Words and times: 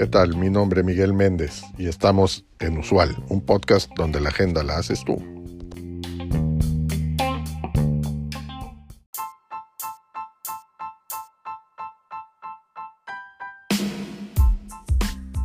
¿Qué 0.00 0.06
tal? 0.06 0.34
Mi 0.34 0.48
nombre 0.48 0.80
es 0.80 0.86
Miguel 0.86 1.12
Méndez 1.12 1.62
y 1.76 1.86
estamos 1.86 2.46
en 2.58 2.78
Usual, 2.78 3.22
un 3.28 3.44
podcast 3.44 3.90
donde 3.96 4.18
la 4.18 4.30
agenda 4.30 4.62
la 4.62 4.78
haces 4.78 5.04
tú. 5.04 5.16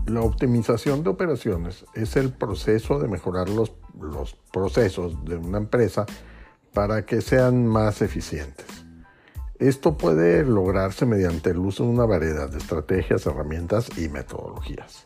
La 0.07 0.21
optimización 0.21 1.04
de 1.04 1.10
operaciones 1.10 1.86
es 1.94 2.16
el 2.16 2.32
proceso 2.32 2.98
de 3.00 3.10
mejorar 3.10 3.50
los, 3.50 3.73
los, 4.00 4.38
procesos 4.54 5.26
de 5.26 5.36
una 5.36 5.57
empresa 5.57 6.05
para 6.73 7.05
que 7.05 7.20
sean 7.20 7.68
más 7.68 8.02
eficientes. 8.02 8.85
Esto 9.60 9.98
puede 9.98 10.44
lograrse 10.44 11.05
mediante 11.05 11.52
el 11.52 11.59
uso 11.59 11.84
de 11.84 11.90
una 11.90 12.05
variedad 12.05 12.50
de 12.50 12.58
estrategias, 12.58 13.26
herramientas 13.26 13.90
y 13.98 14.09
metodologías. 14.09 15.05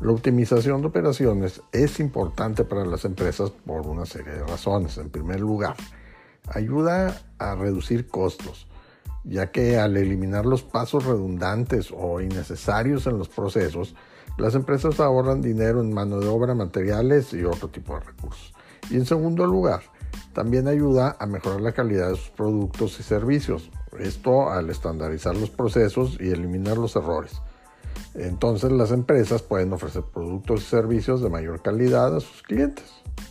La 0.00 0.12
optimización 0.12 0.80
de 0.80 0.86
operaciones 0.86 1.60
es 1.72 2.00
importante 2.00 2.64
para 2.64 2.86
las 2.86 3.04
empresas 3.04 3.50
por 3.50 3.86
una 3.86 4.06
serie 4.06 4.32
de 4.32 4.46
razones. 4.46 4.96
En 4.96 5.10
primer 5.10 5.40
lugar, 5.40 5.76
ayuda 6.48 7.20
a 7.38 7.54
reducir 7.54 8.08
costos, 8.08 8.66
ya 9.24 9.50
que 9.50 9.78
al 9.78 9.98
eliminar 9.98 10.46
los 10.46 10.62
pasos 10.62 11.04
redundantes 11.04 11.92
o 11.94 12.22
innecesarios 12.22 13.06
en 13.06 13.18
los 13.18 13.28
procesos, 13.28 13.94
las 14.38 14.54
empresas 14.54 15.00
ahorran 15.00 15.42
dinero 15.42 15.82
en 15.82 15.92
mano 15.92 16.18
de 16.18 16.28
obra, 16.28 16.54
materiales 16.54 17.34
y 17.34 17.44
otro 17.44 17.68
tipo 17.68 17.92
de 17.92 18.00
recursos. 18.00 18.54
Y 18.88 18.94
en 18.94 19.04
segundo 19.04 19.44
lugar, 19.46 19.82
también 20.32 20.68
ayuda 20.68 21.16
a 21.18 21.26
mejorar 21.26 21.60
la 21.60 21.72
calidad 21.72 22.10
de 22.10 22.16
sus 22.16 22.30
productos 22.30 22.98
y 23.00 23.02
servicios. 23.02 23.70
Esto 23.98 24.50
al 24.50 24.70
estandarizar 24.70 25.36
los 25.36 25.50
procesos 25.50 26.16
y 26.20 26.30
eliminar 26.30 26.78
los 26.78 26.96
errores. 26.96 27.40
Entonces 28.14 28.72
las 28.72 28.92
empresas 28.92 29.42
pueden 29.42 29.72
ofrecer 29.72 30.02
productos 30.02 30.62
y 30.62 30.64
servicios 30.64 31.20
de 31.22 31.30
mayor 31.30 31.62
calidad 31.62 32.16
a 32.16 32.20
sus 32.20 32.42
clientes. 32.42 32.84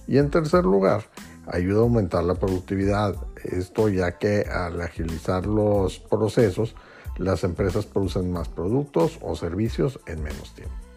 Y 0.07 0.17
en 0.17 0.29
tercer 0.29 0.65
lugar, 0.65 1.03
ayuda 1.47 1.79
a 1.79 1.83
aumentar 1.83 2.23
la 2.23 2.35
productividad. 2.35 3.15
Esto 3.43 3.89
ya 3.89 4.17
que 4.17 4.41
al 4.43 4.81
agilizar 4.81 5.45
los 5.45 5.99
procesos, 5.99 6.75
las 7.17 7.43
empresas 7.43 7.85
producen 7.85 8.31
más 8.31 8.47
productos 8.49 9.19
o 9.21 9.35
servicios 9.35 9.99
en 10.05 10.23
menos 10.23 10.53
tiempo. 10.53 10.88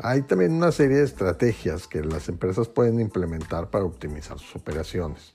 Hay 0.00 0.22
también 0.22 0.52
una 0.52 0.70
serie 0.70 0.98
de 0.98 1.04
estrategias 1.04 1.88
que 1.88 2.02
las 2.02 2.28
empresas 2.28 2.68
pueden 2.68 3.00
implementar 3.00 3.70
para 3.70 3.84
optimizar 3.84 4.38
sus 4.38 4.54
operaciones. 4.54 5.34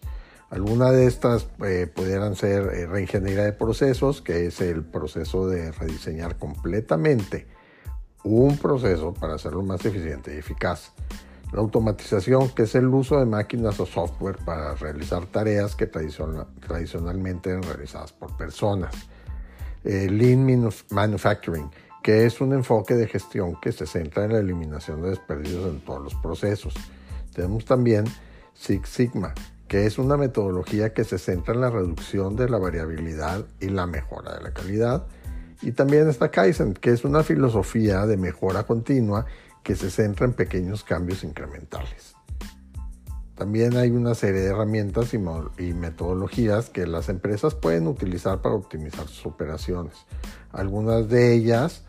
Algunas 0.50 0.92
de 0.92 1.08
estas 1.08 1.48
eh, 1.66 1.88
pudieran 1.94 2.36
ser 2.36 2.70
eh, 2.74 2.86
reingeniería 2.86 3.44
de 3.44 3.54
procesos, 3.54 4.22
que 4.22 4.46
es 4.46 4.62
el 4.62 4.86
proceso 4.86 5.48
de 5.48 5.72
rediseñar 5.72 6.38
completamente 6.38 7.48
un 8.24 8.58
proceso 8.58 9.14
para 9.14 9.34
hacerlo 9.36 9.64
más 9.64 9.84
eficiente 9.84 10.34
y 10.34 10.38
eficaz. 10.38 10.94
La 11.52 11.60
automatización, 11.60 12.50
que 12.50 12.64
es 12.64 12.76
el 12.76 12.88
uso 12.88 13.20
de 13.20 13.26
máquinas 13.26 13.80
o 13.80 13.86
software 13.86 14.38
para 14.46 14.76
realizar 14.76 15.26
tareas 15.26 15.76
que 15.76 15.88
tradicionalmente 15.88 17.50
eran 17.50 17.64
realizadas 17.64 18.14
por 18.14 18.36
personas. 18.38 18.94
Lean 19.84 20.70
Manufacturing, 20.90 21.70
que 22.04 22.26
es 22.26 22.42
un 22.42 22.52
enfoque 22.52 22.96
de 22.96 23.08
gestión 23.08 23.56
que 23.62 23.72
se 23.72 23.88
centra 23.88 24.26
en 24.26 24.34
la 24.34 24.40
eliminación 24.40 25.02
de 25.02 25.12
desperdicios 25.12 25.66
en 25.66 25.80
todos 25.80 26.04
los 26.04 26.16
procesos. 26.16 26.74
Tenemos 27.34 27.64
también 27.64 28.04
Six 28.54 28.90
Sigma, 28.90 29.34
que 29.70 29.86
es 29.86 29.98
una 29.98 30.18
metodología 30.18 30.94
que 30.94 31.06
se 31.06 31.18
centra 31.18 31.54
en 31.54 31.62
la 31.62 31.70
reducción 31.70 32.36
de 32.36 32.50
la 32.50 32.58
variabilidad 32.58 33.46
y 33.62 33.70
la 33.70 33.88
mejora 33.88 34.36
de 34.36 34.44
la 34.44 34.54
calidad. 34.54 35.08
Y 35.62 35.72
también 35.72 36.10
está 36.10 36.30
Kaizen, 36.30 36.74
que 36.74 36.92
es 36.92 37.06
una 37.06 37.24
filosofía 37.24 38.06
de 38.06 38.18
mejora 38.18 38.64
continua 38.64 39.26
que 39.64 39.78
se 39.78 39.90
centra 39.90 40.26
en 40.26 40.34
pequeños 40.34 40.84
cambios 40.84 41.24
incrementales. 41.24 42.16
También 43.36 43.78
hay 43.78 43.90
una 43.92 44.14
serie 44.14 44.42
de 44.42 44.50
herramientas 44.50 45.14
y, 45.14 45.18
metodologías 45.74 46.70
que 46.70 46.86
las 46.86 47.08
empresas 47.08 47.56
pueden 47.56 47.88
utilizar 47.88 48.42
para 48.42 48.56
optimizar 48.56 49.08
sus 49.08 49.26
operaciones. 49.26 50.06
Algunas 50.52 51.10
de 51.10 51.34
ellas 51.34 51.84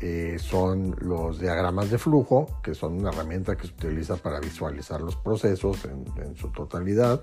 eh, 0.00 0.36
son 0.38 0.96
los 1.00 1.38
diagramas 1.40 1.90
de 1.90 1.98
flujo, 1.98 2.46
que 2.62 2.74
son 2.74 2.94
una 2.94 3.10
herramienta 3.10 3.56
que 3.56 3.66
se 3.66 3.74
utiliza 3.74 4.16
para 4.16 4.40
visualizar 4.40 5.00
los 5.00 5.16
procesos 5.16 5.84
en, 5.84 6.36
su 6.36 6.48
totalidad. 6.48 7.22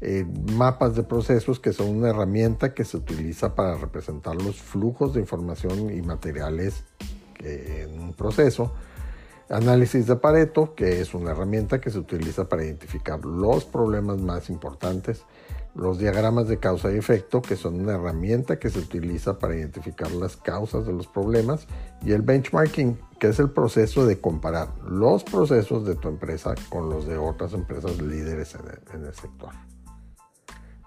Eh, 0.00 0.26
mapas 0.52 0.94
de 0.94 1.02
procesos, 1.02 1.60
que 1.60 1.72
son 1.72 1.88
una 1.88 2.10
herramienta 2.10 2.74
que 2.74 2.84
se 2.84 2.96
utiliza 2.96 3.54
para 3.54 3.76
representar 3.76 4.36
los 4.36 4.60
flujos 4.60 5.14
de 5.14 5.20
información 5.20 5.90
y 5.90 6.02
materiales 6.02 6.84
en 7.40 7.98
un 7.98 8.12
proceso. 8.12 8.72
Análisis 9.48 10.06
de 10.06 10.16
Pareto, 10.16 10.74
que 10.74 11.00
es 11.00 11.14
una 11.14 11.32
herramienta 11.32 11.80
que 11.80 11.90
se 11.90 11.98
utiliza 11.98 12.48
para 12.48 12.64
identificar 12.64 13.24
los 13.24 13.64
problemas 13.64 14.18
más 14.18 14.48
importantes 14.48 15.24
los 15.74 15.98
diagramas 15.98 16.48
de 16.48 16.58
causa 16.58 16.92
y 16.92 16.96
efecto, 16.96 17.42
que 17.42 17.56
son 17.56 17.80
una 17.80 17.94
herramienta 17.94 18.58
que 18.58 18.70
se 18.70 18.78
utiliza 18.78 19.38
para 19.38 19.56
identificar 19.56 20.10
las 20.12 20.36
causas 20.36 20.86
de 20.86 20.92
los 20.92 21.06
problemas, 21.06 21.66
y 22.02 22.12
el 22.12 22.22
benchmarking, 22.22 22.98
que 23.18 23.28
es 23.28 23.38
el 23.38 23.50
proceso 23.50 24.06
de 24.06 24.20
comparar 24.20 24.68
los 24.88 25.24
procesos 25.24 25.84
de 25.84 25.96
tu 25.96 26.08
empresa 26.08 26.54
con 26.68 26.90
los 26.90 27.06
de 27.06 27.16
otras 27.16 27.52
empresas 27.54 28.00
líderes 28.00 28.54
en 28.92 29.04
el, 29.04 29.14
sector. 29.14 29.50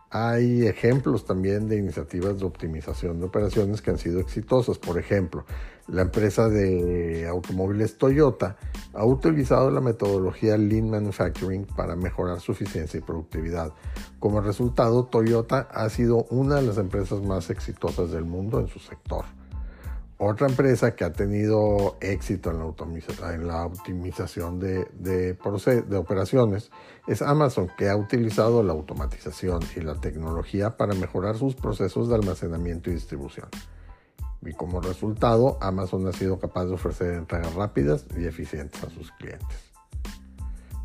Hay 0.09 0.65
ejemplos 0.65 1.25
también 1.25 1.67
de 1.67 1.77
iniciativas 1.77 2.39
de 2.39 2.45
optimización 2.45 3.19
de 3.19 3.25
operaciones 3.25 3.81
que 3.81 3.91
han 3.91 3.97
sido 3.97 4.21
exitosas. 4.21 4.77
Por 4.77 4.97
ejemplo, 4.97 5.45
la 5.87 6.03
empresa 6.03 6.47
de 6.47 7.27
automóviles 7.27 7.97
Toyota 7.97 8.55
ha 8.93 9.05
utilizado 9.05 9.69
la 9.69 9.81
metodología 9.81 10.57
Lean 10.57 10.89
Manufacturing 10.89 11.65
para 11.65 11.95
mejorar 11.97 12.39
su 12.39 12.53
eficiencia 12.53 12.97
y 12.97 13.01
productividad. 13.01 13.73
Como 14.19 14.39
resultado, 14.39 15.05
Toyota 15.05 15.67
ha 15.71 15.89
sido 15.89 16.25
una 16.29 16.55
de 16.55 16.63
las 16.63 16.77
empresas 16.77 17.21
más 17.21 17.49
exitosas 17.49 18.11
del 18.11 18.23
mundo 18.23 18.61
en 18.61 18.67
su 18.69 18.79
sector. 18.79 19.25
Otra 20.19 20.47
empresa 20.47 20.95
que 20.95 21.03
ha 21.03 21.13
tenido 21.13 21.95
éxito 22.01 22.49
en 22.49 22.57
la, 23.47 23.65
optimización 23.65 24.59
de, 24.59 24.87
de, 24.95 25.37
operaciones 25.95 26.71
es 27.05 27.21
Amazon, 27.21 27.69
que 27.77 27.87
ha 27.87 27.95
utilizado 27.95 28.63
la 28.63 28.73
automatización 28.73 29.61
y 29.75 29.81
la 29.81 29.93
tecnología 30.01 30.75
para 30.75 30.95
mejorar 30.95 31.37
sus 31.37 31.53
procesos 31.53 32.09
de 32.09 32.15
almacenamiento 32.15 32.89
y 32.89 32.93
distribución. 32.93 33.47
Y 34.41 34.53
como 34.53 34.81
resultado, 34.81 35.59
Amazon 35.61 36.07
ha 36.07 36.13
sido 36.13 36.39
capaz 36.39 36.65
de 36.65 36.73
ofrecer 36.73 37.13
entregas 37.13 37.53
rápidas 37.53 38.07
y 38.17 38.25
eficientes 38.25 38.83
a 38.83 38.89
sus 38.89 39.11
clientes. 39.11 39.66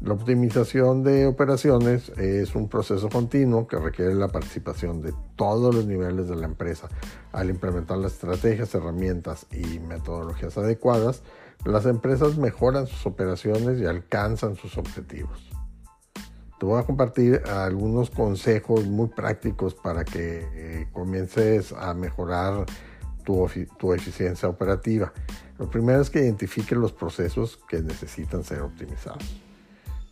La 0.05 0.15
optimización 0.15 1.05
de 1.05 1.29
operaciones 1.29 2.09
es 2.19 2.57
un 2.57 2.69
proceso 2.69 3.09
continuo 3.09 3.69
que 3.69 3.77
requiere 3.79 4.17
la 4.17 4.27
participación 4.27 5.01
de 5.01 5.15
todos 5.37 5.73
los 5.73 5.87
niveles 5.87 6.29
de 6.29 6.35
la 6.35 6.47
empresa. 6.47 6.89
Al 7.31 7.51
implementar 7.51 7.99
las 7.99 8.15
estrategias, 8.15 8.75
herramientas 8.75 9.47
y 9.53 9.79
metodologías 9.79 10.59
adecuadas, 10.59 11.23
las 11.65 11.87
empresas 11.87 12.37
mejoran 12.37 12.89
sus 12.89 13.07
operaciones 13.07 13.81
y 13.81 13.87
alcanzan 13.87 14.57
sus 14.57 14.77
objetivos. 14.77 15.49
Te 16.59 16.67
voy 16.67 16.81
a 16.81 16.85
compartir 16.85 17.41
algunos 17.47 18.11
consejos 18.11 18.85
muy 18.87 19.07
prácticos 19.07 19.77
para 19.77 20.05
que 20.05 20.49
eh, 20.53 20.89
comiences 20.93 21.73
a 21.73 21.95
mejorar 21.95 22.67
tu, 23.23 23.49
tu 23.79 23.93
eficiencia 23.93 24.49
operativa. 24.49 25.13
Lo 25.61 25.71
primero 25.71 26.03
es 26.03 26.11
que 26.11 26.25
identifique 26.25 26.75
los 26.75 26.93
procesos 26.93 27.61
que 27.69 27.81
necesitan 27.83 28.43
ser 28.43 28.63
optimizados. 28.63 29.52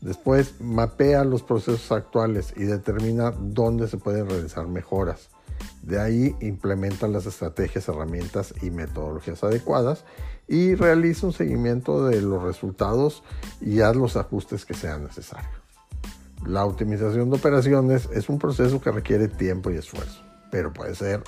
Después 0.01 0.61
mapea 0.61 1.25
los 1.25 1.43
procesos 1.43 1.93
actuales 1.93 2.55
y 2.57 2.65
determina 2.65 3.33
dónde 3.33 3.87
se 3.87 3.99
pueden 3.99 4.29
realizar 4.29 4.67
mejoras. 4.67 5.29
De 5.83 6.01
ahí 6.01 6.35
implementa 6.41 7.07
las 7.07 7.27
estrategias, 7.27 7.89
herramientas 7.89 8.55
y 8.63 8.71
metodologías 8.71 9.45
adecuadas 9.45 10.05
y 10.49 10.75
realiza 10.75 11.27
un 11.27 11.33
seguimiento 11.35 12.07
de 12.07 12.23
los 12.23 12.43
resultados 12.43 13.23
y 13.61 13.81
haz 13.81 13.95
los 13.95 14.17
ajustes 14.17 14.65
que 14.65 14.75
sean 14.75 15.05
necesarios. 15.05 15.53
La 16.47 16.65
optimización 16.65 17.29
de 17.29 17.37
operaciones 17.37 18.09
es 18.15 18.31
un 18.31 18.39
proceso 18.39 18.81
que 18.81 18.91
requiere 18.91 19.29
tiempo 19.29 19.71
y 19.71 19.77
esfuerzo, 19.77 20.23
pero 20.51 20.73
puede 20.73 20.95
ser 20.95 21.23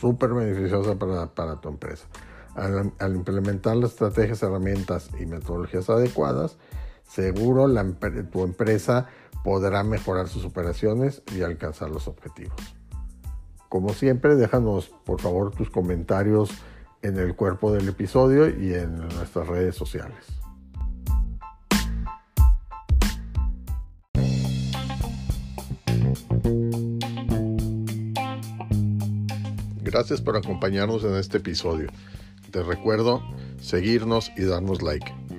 súper 0.00 0.34
beneficiosa 0.34 0.96
para, 0.96 1.60
tu 1.60 1.68
empresa. 1.70 2.06
al 2.54 3.14
implementar 3.16 3.76
las 3.76 3.92
estrategias, 3.92 4.42
herramientas 4.42 5.08
y 5.18 5.24
metodologías 5.24 5.88
adecuadas, 5.88 6.58
Seguro 7.08 7.66
tu 8.30 8.44
empresa 8.44 9.06
podrá 9.42 9.82
mejorar 9.82 10.28
sus 10.28 10.44
operaciones 10.44 11.22
y 11.34 11.42
alcanzar 11.42 11.90
los 11.90 12.06
objetivos. 12.06 12.56
Como 13.68 13.92
siempre, 13.94 14.36
déjanos 14.36 14.90
por 15.04 15.20
favor 15.20 15.50
tus 15.50 15.70
comentarios 15.70 16.50
en 17.02 17.18
el 17.18 17.34
cuerpo 17.34 17.72
del 17.72 17.88
episodio 17.88 18.48
y 18.48 18.74
en 18.74 18.98
nuestras 18.98 19.46
redes 19.46 19.74
sociales. 19.74 20.18
Gracias 29.82 30.20
por 30.20 30.36
acompañarnos 30.36 31.02
en 31.04 31.16
este 31.16 31.38
episodio. 31.38 31.88
Te 32.50 32.62
recuerdo 32.62 33.22
seguirnos 33.60 34.30
y 34.36 34.44
darnos 34.44 34.82
like. 34.82 35.17